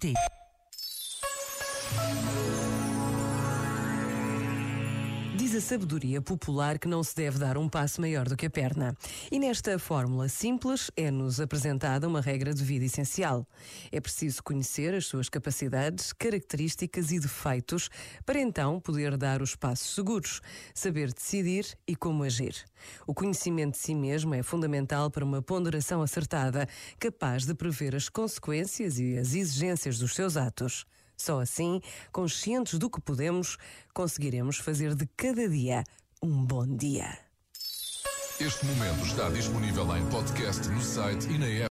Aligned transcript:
écouter. 0.00 0.39
Diz 5.50 5.64
a 5.64 5.68
sabedoria 5.68 6.22
popular 6.22 6.78
que 6.78 6.86
não 6.86 7.02
se 7.02 7.12
deve 7.16 7.36
dar 7.36 7.58
um 7.58 7.68
passo 7.68 8.00
maior 8.00 8.28
do 8.28 8.36
que 8.36 8.46
a 8.46 8.50
perna. 8.50 8.96
E 9.32 9.38
nesta 9.40 9.76
fórmula 9.80 10.28
simples 10.28 10.92
é-nos 10.96 11.40
apresentada 11.40 12.06
uma 12.06 12.20
regra 12.20 12.54
de 12.54 12.62
vida 12.62 12.84
essencial. 12.84 13.44
É 13.90 14.00
preciso 14.00 14.44
conhecer 14.44 14.94
as 14.94 15.06
suas 15.06 15.28
capacidades, 15.28 16.12
características 16.12 17.10
e 17.10 17.18
defeitos 17.18 17.90
para 18.24 18.38
então 18.38 18.78
poder 18.78 19.16
dar 19.16 19.42
os 19.42 19.56
passos 19.56 19.92
seguros, 19.92 20.40
saber 20.72 21.12
decidir 21.12 21.66
e 21.84 21.96
como 21.96 22.22
agir. 22.22 22.54
O 23.04 23.12
conhecimento 23.12 23.72
de 23.72 23.78
si 23.78 23.92
mesmo 23.92 24.32
é 24.36 24.44
fundamental 24.44 25.10
para 25.10 25.24
uma 25.24 25.42
ponderação 25.42 26.00
acertada, 26.00 26.68
capaz 26.96 27.44
de 27.44 27.54
prever 27.54 27.96
as 27.96 28.08
consequências 28.08 29.00
e 29.00 29.18
as 29.18 29.34
exigências 29.34 29.98
dos 29.98 30.14
seus 30.14 30.36
atos. 30.36 30.86
Só 31.20 31.38
assim, 31.38 31.82
conscientes 32.10 32.78
do 32.78 32.88
que 32.88 32.98
podemos, 32.98 33.58
conseguiremos 33.92 34.56
fazer 34.56 34.94
de 34.94 35.06
cada 35.14 35.46
dia 35.46 35.84
um 36.22 36.42
bom 36.46 36.66
dia. 36.66 37.18
Este 38.40 38.64
momento 38.64 39.04
está 39.04 39.28
disponível 39.28 39.84
em 39.98 40.06
podcast 40.06 40.66
no 40.68 40.80
site 40.80 41.28
e 41.28 41.36
na 41.36 41.46
app. 41.46 41.68